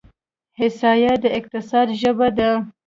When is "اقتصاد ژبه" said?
1.37-2.27